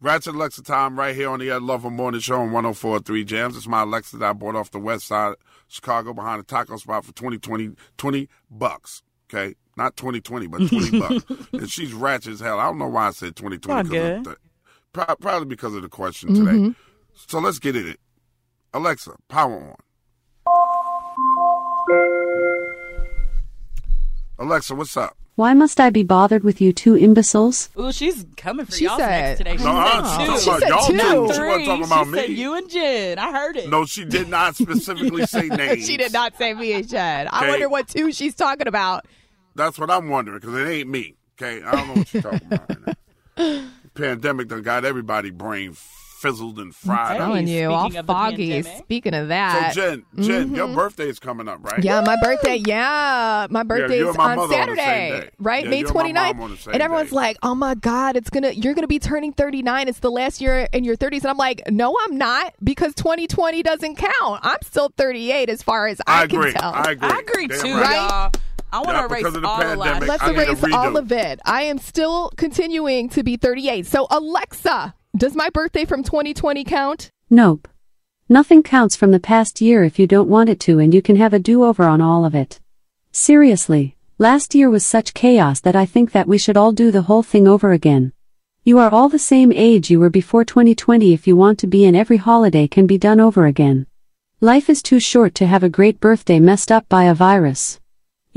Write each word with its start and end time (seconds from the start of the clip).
Ratchet 0.00 0.34
Alexa 0.34 0.62
time 0.62 0.96
right 0.98 1.14
here 1.14 1.28
on 1.28 1.40
the 1.40 1.50
Ed 1.50 1.62
Lover 1.62 1.90
Morning 1.90 2.20
Show 2.20 2.40
on 2.40 2.50
104.3 2.50 3.26
Jams. 3.26 3.56
It's 3.56 3.66
my 3.66 3.82
Alexa 3.82 4.16
that 4.18 4.26
I 4.30 4.32
bought 4.32 4.54
off 4.54 4.70
the 4.70 4.78
west 4.78 5.08
side 5.08 5.30
of 5.32 5.36
Chicago 5.66 6.14
behind 6.14 6.40
a 6.40 6.44
taco 6.44 6.76
spot 6.76 7.04
for 7.04 7.12
20, 7.12 7.38
20 7.38 7.70
20 7.96 8.28
bucks. 8.48 9.02
Okay? 9.28 9.56
Not 9.76 9.96
2020, 9.96 10.46
but 10.46 10.68
20 10.68 11.00
bucks. 11.00 11.24
And 11.52 11.68
she's 11.70 11.92
ratchet 11.92 12.34
as 12.34 12.40
hell. 12.40 12.60
I 12.60 12.66
don't 12.66 12.78
know 12.78 12.86
why 12.86 13.08
I 13.08 13.10
said 13.10 13.34
2020. 13.34 13.88
Good. 13.88 14.24
the- 14.24 14.36
probably 14.92 15.46
because 15.46 15.74
of 15.74 15.82
the 15.82 15.88
question 15.88 16.32
today. 16.34 16.50
Mm-hmm. 16.52 16.70
So 17.14 17.40
let's 17.40 17.58
get 17.58 17.74
it. 17.74 17.98
Alexa, 18.72 19.12
power 19.28 19.74
on. 19.74 19.74
Alexa, 24.38 24.74
what's 24.76 24.96
up? 24.96 25.17
Why 25.38 25.54
must 25.54 25.78
I 25.78 25.90
be 25.90 26.02
bothered 26.02 26.42
with 26.42 26.60
you 26.60 26.72
two 26.72 26.96
imbeciles? 26.96 27.68
Ooh, 27.78 27.92
she's 27.92 28.26
coming 28.36 28.66
for 28.66 28.72
She 28.72 28.86
y'all 28.86 28.98
said- 28.98 29.08
next 29.08 29.38
today. 29.38 29.56
She 29.56 29.62
No, 29.62 29.84
said 29.84 29.94
two. 29.94 30.02
talking 30.02 30.34
She 30.34 30.40
said 30.50 30.68
y'all 30.68 30.86
two. 30.86 30.92
too. 30.92 30.98
She 30.98 31.04
wasn't 31.06 31.36
Three. 31.36 31.64
talking 31.66 31.84
about 31.84 32.06
she 32.06 32.10
me. 32.10 32.18
said 32.18 32.30
you 32.30 32.54
and 32.56 32.68
Jen. 32.70 33.18
I 33.20 33.30
heard 33.30 33.56
it. 33.56 33.68
No, 33.70 33.84
she 33.86 34.04
did 34.04 34.28
not 34.28 34.56
specifically 34.56 35.26
say 35.26 35.42
names. 35.48 35.86
she 35.86 35.96
did 35.96 36.12
not 36.12 36.36
say 36.36 36.54
me 36.54 36.72
and 36.72 36.90
Chad. 36.90 37.28
I 37.30 37.38
Okay. 37.42 37.50
wonder 37.50 37.68
what 37.68 37.86
two 37.86 38.10
she's 38.10 38.34
talking 38.34 38.66
about. 38.66 39.06
That's 39.54 39.78
what 39.78 39.92
I'm 39.92 40.08
wondering 40.08 40.40
because 40.40 40.56
it 40.56 40.66
ain't 40.68 40.88
me. 40.88 41.14
Okay, 41.40 41.62
I 41.62 41.70
don't 41.70 41.86
know 41.86 41.94
what 41.94 42.12
you're 42.12 42.22
talking 42.24 42.40
about. 42.50 42.68
Right 42.68 42.96
now. 43.38 43.62
Pandemic 43.94 44.48
done 44.48 44.62
got 44.62 44.84
everybody 44.84 45.30
brain 45.30 45.72
fizzled 46.18 46.58
and 46.58 46.74
fried. 46.74 47.12
Hey, 47.16 47.18
up. 47.22 47.26
telling 47.28 47.48
you, 47.48 47.70
all 47.70 47.88
speaking 47.90 48.06
foggy. 48.06 48.62
Speaking 48.62 49.14
of 49.14 49.28
that, 49.28 49.74
So 49.74 49.80
that, 49.80 49.90
Jen, 49.90 50.24
Jen, 50.24 50.54
your 50.54 50.66
mm-hmm. 50.66 50.74
birthday 50.76 51.08
is 51.08 51.18
coming 51.18 51.48
up, 51.48 51.58
right? 51.62 51.82
yeah, 51.82 52.00
my 52.00 52.16
birthday. 52.20 52.56
Yeah, 52.56 53.46
my 53.50 53.62
birthday 53.62 53.98
you 53.98 54.08
and 54.08 54.16
my 54.18 54.30
on 54.32 54.36
mother 54.36 54.54
on 54.54 54.76
Saturday, 54.76 55.30
right? 55.38 55.64
Yeah, 55.64 55.70
May 55.70 55.78
you 55.80 55.86
and 55.86 55.96
29th. 55.96 56.14
mom 56.14 56.40
on 56.42 56.50
the 56.50 56.56
same 56.56 56.74
and 56.74 56.82
everyone's 56.82 57.10
day. 57.10 57.16
like, 57.16 57.36
"Oh 57.42 57.54
my 57.54 57.74
God, 57.74 58.16
it's 58.16 58.30
gonna 58.30 58.50
you're 58.50 58.74
gonna 58.74 58.86
be 58.88 58.98
turning 58.98 59.32
39. 59.32 59.88
It's 59.88 60.00
the 60.00 60.10
last 60.10 60.40
year 60.40 60.68
in 60.72 60.84
your 60.84 60.96
30s." 60.96 61.22
And 61.22 61.30
I'm 61.30 61.36
like, 61.36 61.62
"No, 61.70 61.96
I'm 62.04 62.16
not, 62.18 62.54
because 62.62 62.94
2020 62.94 63.62
doesn't 63.62 63.96
count. 63.96 64.40
I'm 64.42 64.58
still 64.62 64.90
38 64.96 65.48
as 65.50 65.62
far 65.62 65.86
as 65.86 66.00
I, 66.06 66.20
I 66.20 66.24
agree. 66.24 66.52
can 66.52 66.60
tell." 66.60 66.72
I 66.74 66.90
agree. 66.92 67.08
I 67.08 67.18
agree 67.20 67.46
Damn 67.48 67.60
too, 67.60 67.74
right. 67.74 67.96
y'all. 68.10 68.32
I 68.70 68.78
want 68.80 68.88
Yeah, 68.90 69.00
to 69.00 69.06
erase 69.06 69.18
because 69.22 69.34
of 69.36 69.42
the 69.42 69.48
all 69.48 69.58
the 69.58 69.64
pandemic, 69.64 70.08
last. 70.08 70.08
Let's 70.08 70.22
I 70.24 70.30
erase 70.32 70.64
all 70.74 70.96
of 70.98 71.10
it. 71.10 71.40
I 71.46 71.62
am 71.62 71.78
still 71.78 72.30
continuing 72.36 73.08
to 73.10 73.22
be 73.22 73.36
38. 73.38 73.86
So, 73.86 74.06
Alexa, 74.10 74.94
does 75.18 75.34
my 75.34 75.50
birthday 75.50 75.84
from 75.84 76.04
2020 76.04 76.62
count? 76.62 77.10
Nope. 77.28 77.66
Nothing 78.28 78.62
counts 78.62 78.94
from 78.94 79.10
the 79.10 79.18
past 79.18 79.60
year 79.60 79.82
if 79.82 79.98
you 79.98 80.06
don't 80.06 80.28
want 80.28 80.48
it 80.48 80.60
to, 80.60 80.78
and 80.78 80.94
you 80.94 81.02
can 81.02 81.16
have 81.16 81.34
a 81.34 81.40
do 81.40 81.64
over 81.64 81.84
on 81.84 82.00
all 82.00 82.24
of 82.24 82.36
it. 82.36 82.60
Seriously, 83.10 83.96
last 84.18 84.54
year 84.54 84.70
was 84.70 84.86
such 84.86 85.14
chaos 85.14 85.58
that 85.60 85.74
I 85.74 85.86
think 85.86 86.12
that 86.12 86.28
we 86.28 86.38
should 86.38 86.56
all 86.56 86.70
do 86.70 86.92
the 86.92 87.02
whole 87.02 87.24
thing 87.24 87.48
over 87.48 87.72
again. 87.72 88.12
You 88.62 88.78
are 88.78 88.90
all 88.90 89.08
the 89.08 89.18
same 89.18 89.50
age 89.50 89.90
you 89.90 89.98
were 89.98 90.10
before 90.10 90.44
2020 90.44 91.12
if 91.12 91.26
you 91.26 91.36
want 91.36 91.58
to 91.60 91.66
be, 91.66 91.84
and 91.84 91.96
every 91.96 92.18
holiday 92.18 92.68
can 92.68 92.86
be 92.86 92.98
done 92.98 93.18
over 93.18 93.46
again. 93.46 93.88
Life 94.40 94.70
is 94.70 94.82
too 94.82 95.00
short 95.00 95.34
to 95.36 95.48
have 95.48 95.64
a 95.64 95.68
great 95.68 95.98
birthday 95.98 96.38
messed 96.38 96.70
up 96.70 96.88
by 96.88 97.04
a 97.04 97.14
virus. 97.14 97.80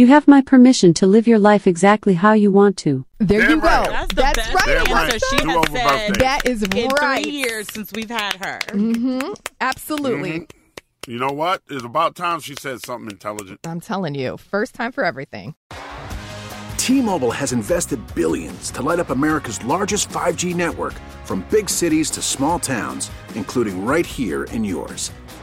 You 0.00 0.06
have 0.06 0.26
my 0.26 0.40
permission 0.40 0.94
to 0.94 1.06
live 1.06 1.28
your 1.28 1.38
life 1.38 1.66
exactly 1.66 2.14
how 2.14 2.32
you 2.32 2.50
want 2.50 2.78
to. 2.78 3.04
There 3.18 3.42
Damn 3.42 3.50
you 3.50 3.60
go. 3.60 3.68
right. 3.68 3.90
That's 3.90 4.08
the 4.08 4.22
That's 4.22 4.38
best 4.38 4.54
right. 4.54 4.66
Damn 4.66 4.96
answer 4.96 4.96
right. 4.96 5.22
she 5.28 5.36
Do 5.36 5.48
has 5.50 5.72
said. 5.72 6.14
That 6.14 6.48
is 6.48 6.62
in 6.62 6.88
right. 6.88 7.22
three 7.22 7.30
years 7.32 7.70
since 7.70 7.92
we've 7.92 8.08
had 8.08 8.36
her. 8.36 8.60
Mm-hmm. 8.68 9.34
Absolutely. 9.60 10.30
Mm-hmm. 10.30 11.10
You 11.10 11.18
know 11.18 11.32
what? 11.32 11.60
It's 11.68 11.84
about 11.84 12.14
time 12.14 12.40
she 12.40 12.54
said 12.54 12.80
something 12.80 13.10
intelligent. 13.10 13.60
I'm 13.64 13.78
telling 13.78 14.14
you, 14.14 14.38
first 14.38 14.74
time 14.74 14.90
for 14.90 15.04
everything. 15.04 15.54
T-Mobile 16.78 17.32
has 17.32 17.52
invested 17.52 18.00
billions 18.14 18.70
to 18.70 18.80
light 18.80 19.00
up 19.00 19.10
America's 19.10 19.62
largest 19.66 20.08
5G 20.08 20.54
network 20.54 20.94
from 21.26 21.44
big 21.50 21.68
cities 21.68 22.10
to 22.12 22.22
small 22.22 22.58
towns, 22.58 23.10
including 23.34 23.84
right 23.84 24.06
here 24.06 24.44
in 24.44 24.64
yours. 24.64 25.12